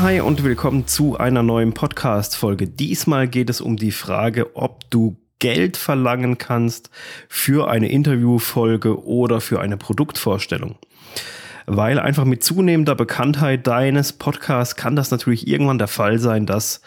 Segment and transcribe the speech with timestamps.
[0.00, 2.68] Hi und willkommen zu einer neuen Podcast-Folge.
[2.68, 6.90] Diesmal geht es um die Frage, ob du Geld verlangen kannst
[7.30, 10.76] für eine Interviewfolge oder für eine Produktvorstellung.
[11.64, 16.82] Weil einfach mit zunehmender Bekanntheit deines Podcasts kann das natürlich irgendwann der Fall sein, dass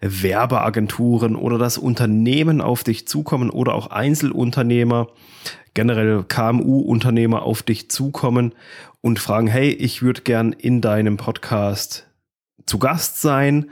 [0.00, 5.08] Werbeagenturen oder das Unternehmen auf dich zukommen oder auch Einzelunternehmer,
[5.74, 8.54] generell KMU-Unternehmer auf dich zukommen
[9.02, 12.06] und fragen, hey, ich würde gern in deinem Podcast
[12.66, 13.70] zu Gast sein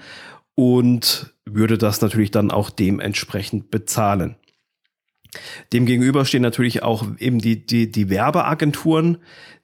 [0.55, 4.37] und würde das natürlich dann auch dementsprechend bezahlen.
[5.73, 9.19] Demgegenüber stehen natürlich auch eben die, die, die Werbeagenturen,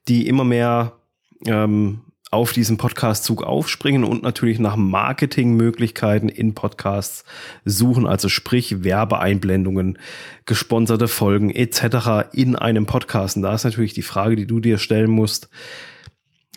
[0.08, 0.96] die immer mehr
[1.44, 7.24] ähm, auf diesen Podcast-Zug aufspringen und natürlich nach Marketingmöglichkeiten in Podcasts
[7.64, 9.98] suchen, also sprich Werbeeinblendungen,
[10.44, 12.28] gesponserte Folgen etc.
[12.32, 13.36] in einem Podcast.
[13.36, 15.48] Und da ist natürlich die Frage, die du dir stellen musst,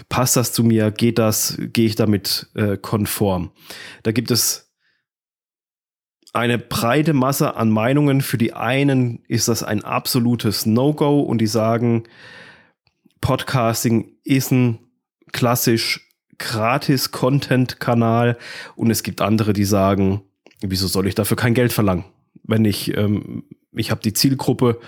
[0.10, 3.52] passt das zu mir, geht das, gehe ich damit äh, konform?
[4.04, 4.72] Da gibt es
[6.34, 8.22] eine breite Masse an Meinungen.
[8.22, 12.04] Für die einen ist das ein absolutes No-Go und die sagen,
[13.20, 14.80] Podcasting ist ein
[15.32, 18.38] klassisch gratis Content-Kanal
[18.76, 20.24] und es gibt andere, die sagen,
[20.62, 22.06] wieso soll ich dafür kein Geld verlangen?
[22.44, 24.80] Wenn ich, ähm, ich habe die Zielgruppe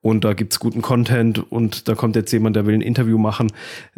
[0.00, 3.52] und da gibt's guten Content und da kommt jetzt jemand, der will ein Interview machen,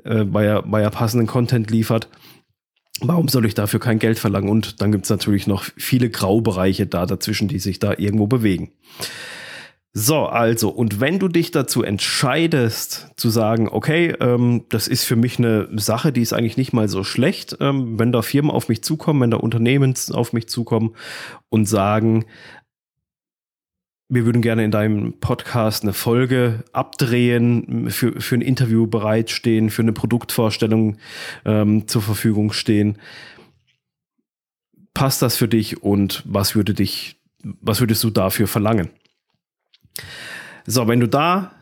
[0.05, 2.09] äh, weil, er, weil er passenden Content liefert.
[3.01, 4.48] Warum soll ich dafür kein Geld verlangen?
[4.48, 8.73] Und dann gibt's natürlich noch viele Graubereiche da dazwischen, die sich da irgendwo bewegen.
[9.97, 15.14] So, also, und wenn du dich dazu entscheidest, zu sagen, okay, ähm, das ist für
[15.14, 18.69] mich eine Sache, die ist eigentlich nicht mal so schlecht, ähm, wenn da Firmen auf
[18.69, 20.97] mich zukommen, wenn da Unternehmen auf mich zukommen
[21.48, 22.25] und sagen,
[24.08, 29.83] wir würden gerne in deinem Podcast eine Folge abdrehen, für, für ein Interview bereitstehen, für
[29.83, 30.98] eine Produktvorstellung
[31.45, 32.98] ähm, zur Verfügung stehen.
[34.92, 38.90] Passt das für dich und was würde dich, was würdest du dafür verlangen?
[40.67, 41.52] So, wenn du da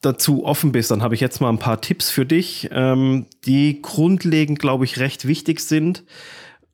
[0.00, 3.82] dazu offen bist, dann habe ich jetzt mal ein paar Tipps für dich, ähm, die
[3.82, 6.04] grundlegend, glaube ich, recht wichtig sind,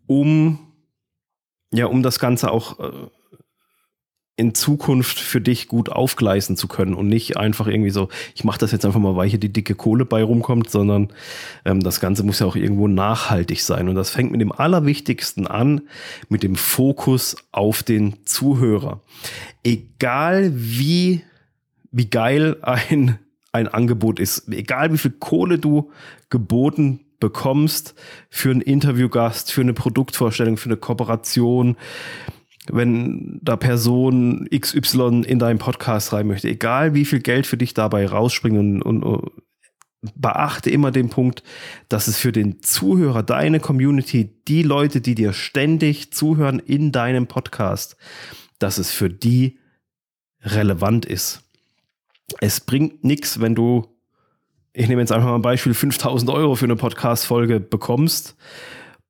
[0.06, 0.58] um
[1.74, 2.92] ja, um das Ganze auch äh,
[4.36, 8.58] in Zukunft für dich gut aufgleisen zu können und nicht einfach irgendwie so, ich mache
[8.58, 11.12] das jetzt einfach mal, weil hier die dicke Kohle bei rumkommt, sondern
[11.64, 13.88] ähm, das Ganze muss ja auch irgendwo nachhaltig sein.
[13.88, 15.82] Und das fängt mit dem Allerwichtigsten an,
[16.28, 19.00] mit dem Fokus auf den Zuhörer.
[19.62, 21.22] Egal wie
[21.94, 23.20] wie geil ein,
[23.52, 24.48] ein Angebot ist.
[24.48, 25.92] Egal wie viel Kohle du
[26.28, 27.94] geboten bekommst
[28.28, 31.76] für einen Interviewgast, für eine Produktvorstellung, für eine Kooperation,
[32.70, 37.74] wenn da Person XY in deinen Podcast rein möchte, egal wie viel Geld für dich
[37.74, 39.32] dabei rausspringt und, und, und
[40.14, 41.42] beachte immer den Punkt,
[41.88, 47.26] dass es für den Zuhörer, deine Community, die Leute, die dir ständig zuhören in deinem
[47.26, 47.96] Podcast,
[48.58, 49.58] dass es für die
[50.42, 51.42] relevant ist.
[52.40, 53.86] Es bringt nichts, wenn du,
[54.72, 58.36] ich nehme jetzt einfach mal ein Beispiel, 5000 Euro für eine Podcast-Folge bekommst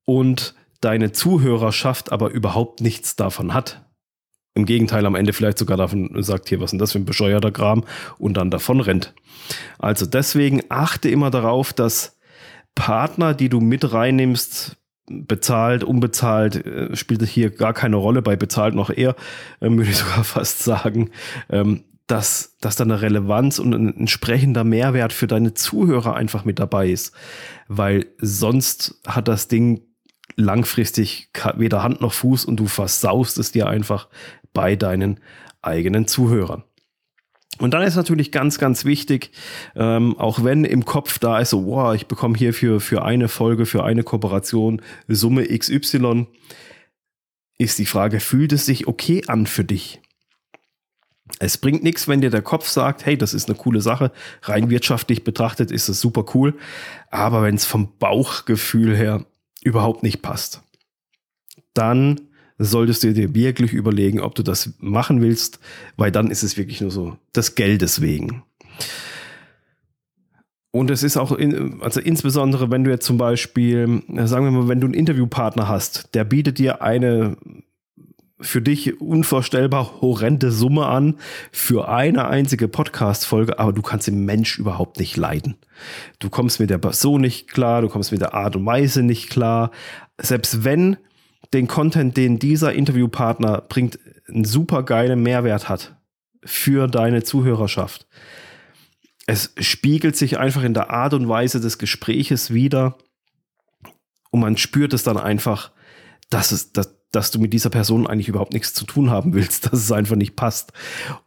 [0.04, 3.84] und deine Zuhörerschaft aber überhaupt nichts davon hat.
[4.54, 7.04] Im Gegenteil, am Ende vielleicht sogar davon sagt, hier, was ist denn das für ein
[7.04, 7.84] bescheuerter Kram
[8.18, 9.14] und dann davon rennt.
[9.78, 12.18] Also deswegen achte immer darauf, dass
[12.76, 18.74] Partner, die du mit reinnimmst, bezahlt, unbezahlt, äh, spielt hier gar keine Rolle, bei bezahlt
[18.74, 19.16] noch eher,
[19.60, 21.10] äh, würde ich sogar fast sagen.
[21.50, 26.58] Ähm, dass, dass da eine Relevanz und ein entsprechender Mehrwert für deine Zuhörer einfach mit
[26.58, 27.14] dabei ist.
[27.66, 29.80] Weil sonst hat das Ding
[30.36, 34.08] langfristig weder Hand noch Fuß und du versaust es dir einfach
[34.52, 35.20] bei deinen
[35.62, 36.64] eigenen Zuhörern.
[37.58, 39.30] Und dann ist natürlich ganz, ganz wichtig,
[39.76, 43.28] ähm, auch wenn im Kopf da ist, so, wow, ich bekomme hier für, für eine
[43.28, 46.26] Folge, für eine Kooperation Summe XY,
[47.56, 50.00] ist die Frage, fühlt es sich okay an für dich?
[51.38, 54.12] Es bringt nichts, wenn dir der Kopf sagt, hey, das ist eine coole Sache.
[54.42, 56.54] Rein wirtschaftlich betrachtet ist es super cool.
[57.10, 59.24] Aber wenn es vom Bauchgefühl her
[59.64, 60.62] überhaupt nicht passt,
[61.72, 62.20] dann
[62.58, 65.58] solltest du dir wirklich überlegen, ob du das machen willst,
[65.96, 68.44] weil dann ist es wirklich nur so des Geldes wegen.
[70.70, 74.68] Und es ist auch, in, also insbesondere, wenn du jetzt zum Beispiel, sagen wir mal,
[74.68, 77.36] wenn du einen Interviewpartner hast, der bietet dir eine
[78.44, 81.16] für dich unvorstellbar horrende Summe an
[81.50, 85.56] für eine einzige Podcast-Folge, aber du kannst den Mensch überhaupt nicht leiden.
[86.18, 89.30] Du kommst mit der Person nicht klar, du kommst mit der Art und Weise nicht
[89.30, 89.70] klar.
[90.20, 90.96] Selbst wenn
[91.52, 93.98] den Content, den dieser Interviewpartner bringt,
[94.28, 95.96] einen super geilen Mehrwert hat
[96.44, 98.06] für deine Zuhörerschaft.
[99.26, 102.98] Es spiegelt sich einfach in der Art und Weise des Gespräches wieder
[104.30, 105.72] und man spürt es dann einfach,
[106.28, 109.66] dass es, dass, dass du mit dieser Person eigentlich überhaupt nichts zu tun haben willst,
[109.72, 110.72] dass es einfach nicht passt.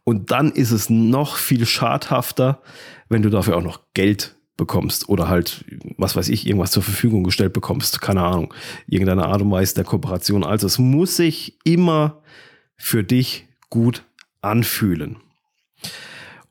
[0.04, 2.62] Und dann ist es noch viel schadhafter,
[3.08, 5.64] wenn du dafür auch noch Geld bekommst oder halt,
[5.96, 8.00] was weiß ich, irgendwas zur Verfügung gestellt bekommst.
[8.00, 8.52] Keine Ahnung.
[8.86, 10.44] Irgendeine Art und Weise der Kooperation.
[10.44, 12.22] Also es muss sich immer
[12.76, 14.04] für dich gut
[14.42, 15.16] anfühlen.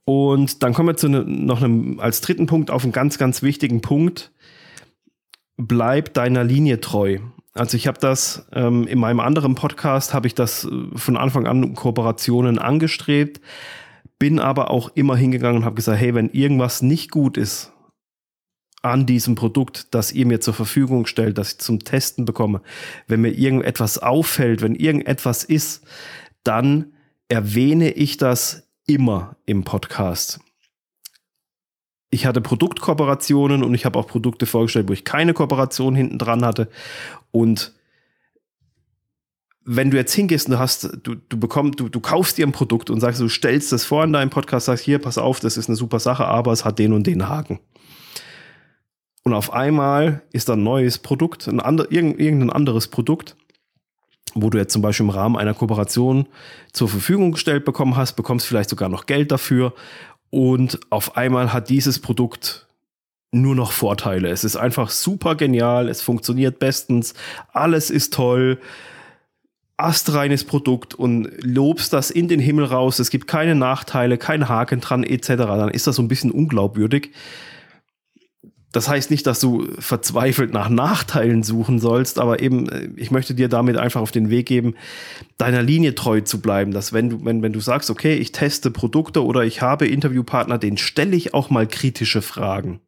[0.06, 3.44] Und dann kommen wir zu ne, noch einem, als dritten Punkt auf einen ganz, ganz
[3.44, 4.32] wichtigen Punkt.
[5.58, 7.20] Bleib deiner Linie treu.
[7.58, 11.48] Also ich habe das ähm, in meinem anderen Podcast, habe ich das äh, von Anfang
[11.48, 13.42] an Kooperationen angestrebt,
[14.20, 17.72] bin aber auch immer hingegangen und habe gesagt, hey, wenn irgendwas nicht gut ist
[18.82, 22.62] an diesem Produkt, das ihr mir zur Verfügung stellt, das ich zum Testen bekomme,
[23.08, 25.84] wenn mir irgendetwas auffällt, wenn irgendetwas ist,
[26.44, 26.94] dann
[27.28, 30.40] erwähne ich das immer im Podcast.
[32.10, 36.46] Ich hatte Produktkooperationen und ich habe auch Produkte vorgestellt, wo ich keine Kooperation hinten dran
[36.46, 36.70] hatte.
[37.32, 37.74] Und
[39.66, 42.54] wenn du jetzt hingehst und du hast, du, du bekommst, du, du kaufst dir ein
[42.54, 45.58] Produkt und sagst, du stellst das vor in deinem Podcast, sagst, hier, pass auf, das
[45.58, 47.60] ist eine super Sache, aber es hat den und den Haken.
[49.24, 53.36] Und auf einmal ist da ein neues Produkt, ein andre, irgendein anderes Produkt
[54.42, 56.28] wo du jetzt zum Beispiel im Rahmen einer Kooperation
[56.72, 59.74] zur Verfügung gestellt bekommen hast, bekommst vielleicht sogar noch Geld dafür
[60.38, 62.68] und auf einmal hat dieses Produkt
[63.32, 64.30] nur noch Vorteile.
[64.30, 67.16] Es ist einfach super genial, es funktioniert bestens,
[67.54, 68.60] alles ist toll,
[69.78, 74.80] astreines Produkt und lobst das in den Himmel raus, es gibt keine Nachteile, kein Haken
[74.80, 77.14] dran etc., dann ist das so ein bisschen unglaubwürdig.
[78.74, 83.34] Das heißt nicht, dass du verzweifelt nach Nachteilen suchen sollst, aber eben, äh, ich möchte
[83.34, 84.76] dir damit einfach auf den Weg geben,
[85.38, 88.70] deiner Linie treu zu bleiben, dass wenn du, wenn, wenn du sagst, okay, ich teste
[88.70, 92.82] Produkte oder ich habe Interviewpartner, den stelle ich auch mal kritische Fragen.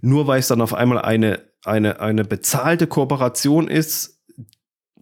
[0.00, 4.22] Nur weil es dann auf einmal eine, eine, eine bezahlte Kooperation ist,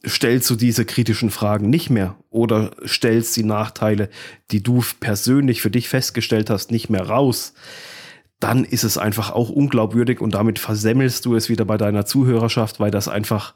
[0.05, 4.11] stellst du diese kritischen Fragen nicht mehr oder stellst die Nachteile,
[4.51, 7.55] die du persönlich für dich festgestellt hast, nicht mehr raus
[8.43, 12.81] dann ist es einfach auch unglaubwürdig und damit versemmelst du es wieder bei deiner Zuhörerschaft,
[12.81, 13.55] weil das einfach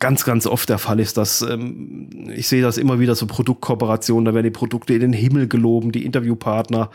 [0.00, 4.24] ganz, ganz oft der Fall ist, dass ähm, ich sehe das immer wieder so Produktkooperationen,
[4.24, 6.90] da werden die Produkte in den Himmel geloben, die Interviewpartner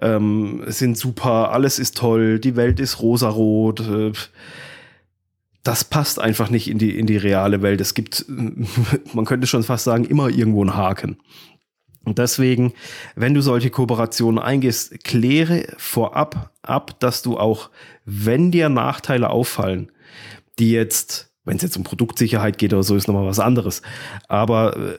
[0.00, 3.80] ähm, sind super, alles ist toll, die Welt ist rosarot.
[3.80, 4.12] Äh,
[5.64, 7.80] das passt einfach nicht in die, in die reale Welt.
[7.80, 8.26] Es gibt,
[9.12, 11.16] man könnte schon fast sagen, immer irgendwo einen Haken.
[12.06, 12.72] Und deswegen,
[13.16, 17.68] wenn du solche Kooperationen eingehst, kläre vorab ab, dass du auch,
[18.04, 19.90] wenn dir Nachteile auffallen,
[20.60, 23.82] die jetzt, wenn es jetzt um Produktsicherheit geht oder so, ist nochmal was anderes.
[24.28, 24.98] Aber äh,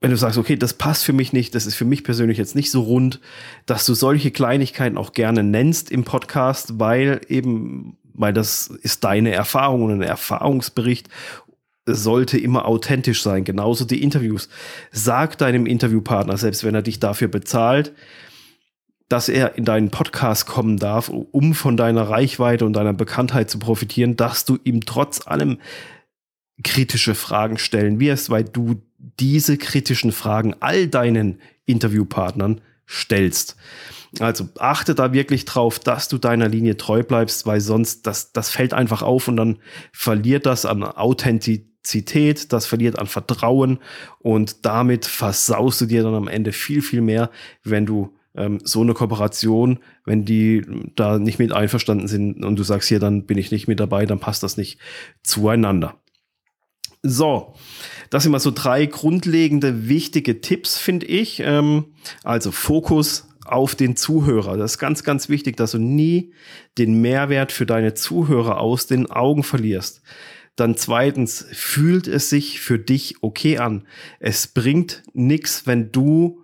[0.00, 2.56] wenn du sagst, okay, das passt für mich nicht, das ist für mich persönlich jetzt
[2.56, 3.20] nicht so rund,
[3.66, 9.32] dass du solche Kleinigkeiten auch gerne nennst im Podcast, weil eben, weil das ist deine
[9.32, 11.10] Erfahrung und ein Erfahrungsbericht
[11.94, 13.44] sollte immer authentisch sein.
[13.44, 14.48] Genauso die Interviews.
[14.92, 17.92] Sag deinem Interviewpartner, selbst wenn er dich dafür bezahlt,
[19.08, 23.58] dass er in deinen Podcast kommen darf, um von deiner Reichweite und deiner Bekanntheit zu
[23.58, 25.58] profitieren, dass du ihm trotz allem
[26.62, 33.56] kritische Fragen stellen wirst, weil du diese kritischen Fragen all deinen Interviewpartnern stellst.
[34.20, 38.50] Also achte da wirklich drauf, dass du deiner Linie treu bleibst, weil sonst das, das
[38.50, 39.58] fällt einfach auf und dann
[39.92, 43.78] verliert das an Authentizität Authentizität, das verliert an Vertrauen
[44.18, 47.30] und damit versaust du dir dann am Ende viel, viel mehr,
[47.64, 50.64] wenn du ähm, so eine Kooperation, wenn die
[50.96, 54.04] da nicht mit einverstanden sind und du sagst hier, dann bin ich nicht mit dabei,
[54.04, 54.78] dann passt das nicht
[55.22, 55.96] zueinander.
[57.02, 57.54] So,
[58.10, 61.40] das sind mal so drei grundlegende, wichtige Tipps, finde ich.
[61.40, 64.58] Ähm, also Fokus auf den Zuhörer.
[64.58, 66.34] Das ist ganz, ganz wichtig, dass du nie
[66.76, 70.02] den Mehrwert für deine Zuhörer aus den Augen verlierst.
[70.58, 73.86] Dann zweitens, fühlt es sich für dich okay an?
[74.18, 76.42] Es bringt nichts, wenn du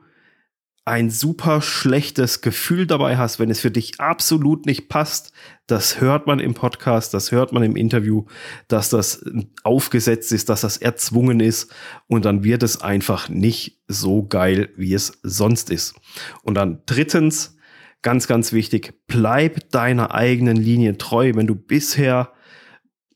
[0.85, 5.33] ein super schlechtes Gefühl dabei hast, wenn es für dich absolut nicht passt.
[5.67, 8.27] Das hört man im Podcast, das hört man im Interview,
[8.69, 9.25] dass das
[9.65, 11.75] aufgesetzt ist, dass das erzwungen ist
[12.07, 15.97] und dann wird es einfach nicht so geil, wie es sonst ist.
[16.45, 17.57] Und dann drittens,
[18.03, 21.33] ganz, ganz wichtig, bleib deiner eigenen Linie treu.
[21.35, 22.31] Wenn du bisher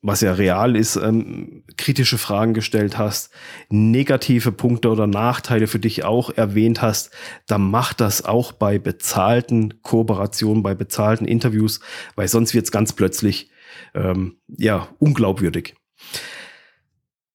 [0.00, 3.30] was ja real ist, ähm, kritische Fragen gestellt hast,
[3.68, 7.10] negative Punkte oder Nachteile für dich auch erwähnt hast,
[7.46, 11.80] dann mach das auch bei bezahlten Kooperationen, bei bezahlten Interviews,
[12.14, 13.50] weil sonst wird es ganz plötzlich
[13.94, 15.74] ähm, ja unglaubwürdig.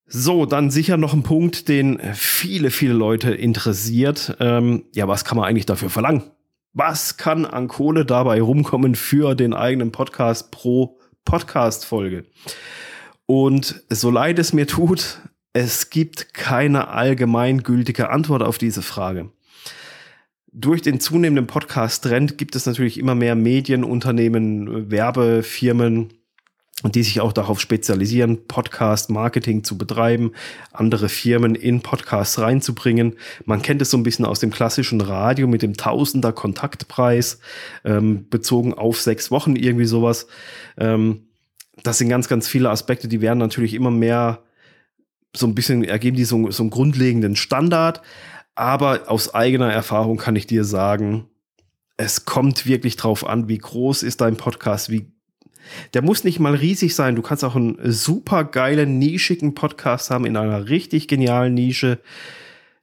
[0.06, 4.38] So, dann sicher noch ein Punkt, den viele, viele Leute interessiert.
[4.40, 6.24] Ähm, ja, was kann man eigentlich dafür verlangen?
[6.74, 12.26] Was kann an Kohle dabei rumkommen für den eigenen Podcast pro Podcast-Folge?
[13.26, 15.22] Und so leid es mir tut,
[15.54, 19.32] es gibt keine allgemeingültige Antwort auf diese Frage.
[20.52, 26.14] Durch den zunehmenden Podcast-Trend gibt es natürlich immer mehr Medienunternehmen, Werbefirmen,
[26.92, 30.34] die sich auch darauf spezialisieren, Podcast-Marketing zu betreiben,
[30.72, 33.16] andere Firmen in Podcasts reinzubringen.
[33.46, 37.40] Man kennt es so ein bisschen aus dem klassischen Radio mit dem Tausender Kontaktpreis,
[37.86, 40.28] ähm, bezogen auf sechs Wochen, irgendwie sowas.
[40.78, 41.28] Ähm,
[41.84, 44.44] das sind ganz, ganz viele Aspekte, die werden natürlich immer mehr
[45.36, 48.02] so ein bisschen, ergeben die so, so einen grundlegenden Standard.
[48.56, 51.28] Aber aus eigener Erfahrung kann ich dir sagen,
[51.98, 55.13] es kommt wirklich drauf an, wie groß ist dein Podcast, wie
[55.94, 57.16] der muss nicht mal riesig sein.
[57.16, 62.00] Du kannst auch einen super geilen, nischigen Podcast haben in einer richtig genialen Nische.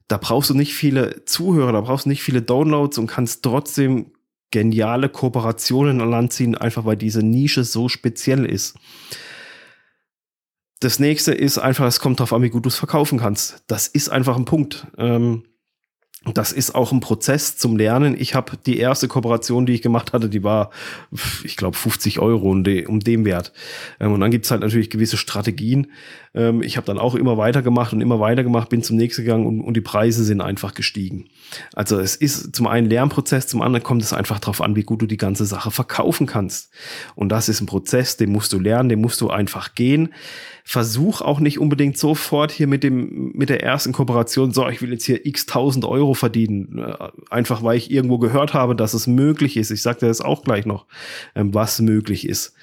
[0.09, 4.07] Da brauchst du nicht viele Zuhörer, da brauchst du nicht viele Downloads und kannst trotzdem
[4.51, 8.77] geniale Kooperationen an Land ziehen, einfach weil diese Nische so speziell ist.
[10.81, 13.63] Das nächste ist einfach, es kommt darauf an, wie gut du es verkaufen kannst.
[13.67, 14.87] Das ist einfach ein Punkt.
[14.97, 15.45] Ähm,
[16.35, 18.15] das ist auch ein Prozess zum Lernen.
[18.19, 20.71] Ich habe die erste Kooperation, die ich gemacht hatte, die war,
[21.45, 23.53] ich glaube, 50 Euro um, de, um den Wert.
[23.99, 25.87] Ähm, und dann gibt's halt natürlich gewisse Strategien.
[26.35, 29.62] Ähm, ich habe dann auch immer weitergemacht und immer weitergemacht, bin zum nächsten gegangen und,
[29.62, 31.31] und die Preise sind einfach gestiegen.
[31.75, 35.00] Also es ist zum einen Lernprozess, zum anderen kommt es einfach darauf an, wie gut
[35.00, 36.71] du die ganze Sache verkaufen kannst.
[37.15, 40.11] Und das ist ein Prozess, den musst du lernen, den musst du einfach gehen
[40.71, 44.93] versuch auch nicht unbedingt sofort hier mit dem, mit der ersten Kooperation, so, ich will
[44.93, 49.09] jetzt hier x tausend Euro verdienen, äh, einfach weil ich irgendwo gehört habe, dass es
[49.09, 49.73] möglich ist.
[49.73, 50.87] Ich sagte das auch gleich noch,
[51.35, 52.55] ähm, was möglich ist.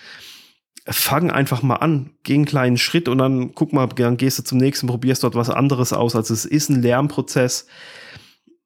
[0.86, 4.44] Fang einfach mal an, geh einen kleinen Schritt und dann guck mal, dann gehst du
[4.44, 6.16] zum nächsten, probierst dort was anderes aus.
[6.16, 7.68] Also es ist ein Lernprozess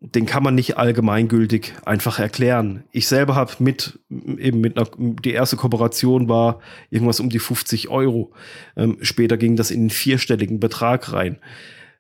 [0.03, 2.84] den kann man nicht allgemeingültig einfach erklären.
[2.91, 7.89] Ich selber habe mit eben mit einer, die erste Kooperation war irgendwas um die 50
[7.89, 8.34] Euro.
[8.75, 11.38] Ähm, später ging das in einen vierstelligen Betrag rein.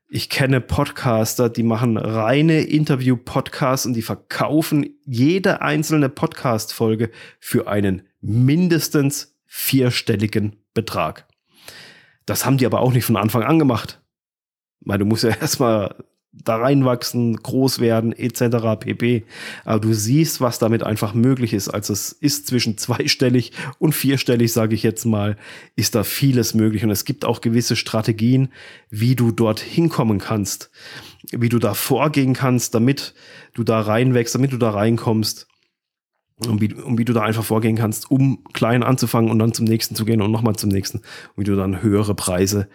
[0.09, 8.01] Ich kenne Podcaster, die machen reine Interview-Podcasts und die verkaufen jede einzelne Podcast-Folge für einen
[8.19, 11.27] mindestens vierstelligen Betrag.
[12.25, 14.01] Das haben die aber auch nicht von Anfang an gemacht.
[14.81, 15.95] Weil du musst ja erstmal
[16.33, 18.79] da reinwachsen, groß werden, etc.
[18.79, 19.23] pp.
[19.65, 21.67] Aber du siehst, was damit einfach möglich ist.
[21.67, 25.37] Also es ist zwischen zweistellig und vierstellig, sage ich jetzt mal,
[25.75, 26.83] ist da vieles möglich.
[26.83, 28.49] Und es gibt auch gewisse Strategien,
[28.89, 30.71] wie du dort hinkommen kannst,
[31.31, 33.13] wie du da vorgehen kannst, damit
[33.53, 35.47] du da reinwächst, damit du da reinkommst.
[36.47, 39.65] Und wie, und wie du da einfach vorgehen kannst, um klein anzufangen und dann zum
[39.65, 40.97] nächsten zu gehen und nochmal zum nächsten.
[40.97, 42.67] Und wie du dann höhere Preise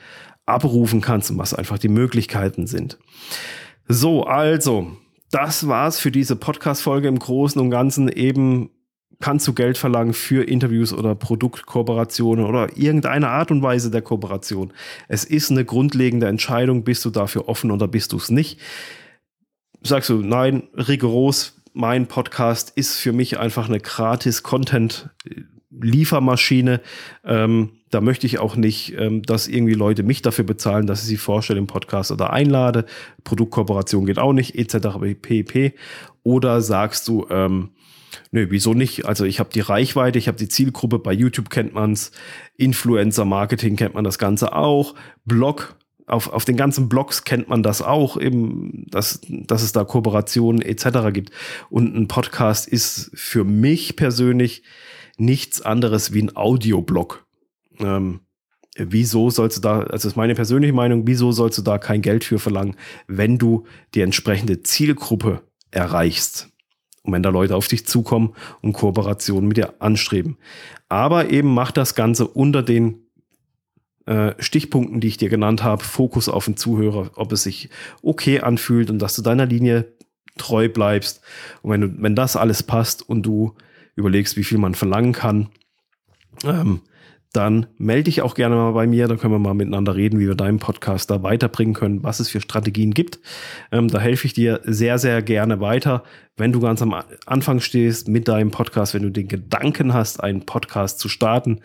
[0.47, 2.99] abrufen kannst und was einfach die Möglichkeiten sind.
[3.89, 4.97] So, also,
[5.31, 8.09] das war's für diese Podcast-Folge im Großen und Ganzen.
[8.09, 8.71] Eben
[9.21, 14.75] kannst du Geld verlangen für Interviews oder Produktkooperationen oder irgendeine Art und Weise der Kooperation.
[15.09, 18.61] Es ist eine grundlegende Entscheidung, bist du dafür offen oder bist du es nicht.
[19.83, 26.81] Sagst du, nein, rigoros, mein Podcast ist für mich einfach eine gratis Content-Liefermaschine.
[27.25, 31.07] Ähm, da möchte ich auch nicht, ähm, dass irgendwie Leute mich dafür bezahlen, dass ich
[31.07, 32.85] sie vorstelle im Podcast oder einlade.
[33.25, 34.99] Produktkooperation geht auch nicht, etc.
[35.23, 35.73] pp.
[36.23, 37.71] Oder sagst du, ähm,
[38.33, 39.07] nö, wieso nicht?
[39.07, 42.13] Also ich habe die Reichweite, ich habe die Zielgruppe, bei YouTube kennt man's,
[42.59, 45.75] Influencer-Marketing kennt man das Ganze auch, Blog,
[46.07, 50.61] auf, auf den ganzen Blogs kennt man das auch, eben, dass, dass es da Kooperationen
[50.61, 51.15] etc.
[51.15, 51.31] gibt.
[51.71, 54.65] Und ein Podcast ist für mich persönlich
[55.17, 57.26] nichts anderes wie ein Audioblog.
[57.79, 58.21] Ähm,
[58.77, 62.25] wieso sollst du da, also ist meine persönliche Meinung, wieso sollst du da kein Geld
[62.25, 63.65] für verlangen, wenn du
[63.95, 66.51] die entsprechende Zielgruppe erreichst?
[67.03, 70.39] Und wenn da Leute auf dich zukommen und Kooperationen mit dir anstreben.
[70.89, 73.07] Aber eben mach das Ganze unter den
[74.07, 77.71] äh, Stichpunkten, die ich dir genannt habe, Fokus auf den Zuhörer, ob es sich
[78.03, 79.93] okay anfühlt und dass du deiner Linie
[80.37, 81.21] treu bleibst.
[81.63, 83.55] Und wenn, du, wenn das alles passt und du
[83.95, 85.49] überlegst, wie viel man verlangen kann,
[86.45, 86.83] ähm,
[87.37, 89.09] dann melde dich auch gerne mal bei mir.
[89.09, 92.31] Dann können wir mal miteinander reden, wie wir deinen Podcast da weiterbringen können, was es
[92.31, 93.21] für Strategien gibt.
[93.71, 96.03] Ähm, da helfe ich dir sehr, sehr gerne weiter.
[96.39, 96.95] Wenn du ganz am
[97.27, 101.61] Anfang stehst mit deinem Podcast, wenn du den Gedanken hast, einen Podcast zu starten,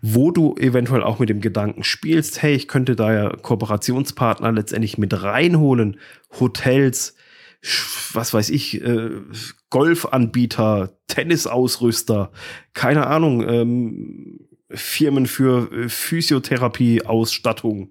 [0.00, 4.96] wo du eventuell auch mit dem Gedanken spielst, hey, ich könnte da ja Kooperationspartner letztendlich
[4.96, 5.98] mit reinholen,
[6.38, 7.16] Hotels,
[8.12, 9.10] was weiß ich, äh,
[9.70, 12.30] Golfanbieter, Tennisausrüster,
[12.74, 17.90] keine Ahnung, ähm, Firmen für äh, Physiotherapie-Ausstattung.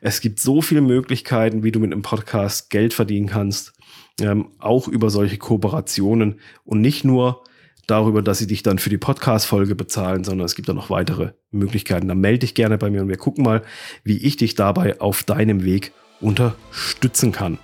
[0.00, 3.72] Es gibt so viele Möglichkeiten, wie du mit einem Podcast Geld verdienen kannst.
[4.20, 7.42] ähm, auch über solche Kooperationen und nicht nur
[7.86, 11.32] darüber, dass sie dich dann für die Podcast-Folge bezahlen, sondern es gibt da noch weitere
[11.50, 12.08] Möglichkeiten.
[12.08, 13.62] Dann melde dich gerne bei mir und wir gucken mal,
[14.04, 17.58] wie ich dich dabei auf deinem Weg unterstützen kann.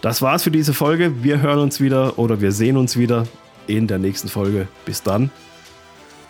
[0.00, 1.22] Das war's für diese Folge.
[1.22, 3.26] Wir hören uns wieder oder wir sehen uns wieder
[3.66, 4.68] in der nächsten Folge.
[4.84, 5.30] Bis dann.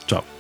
[0.07, 0.36] Ciao.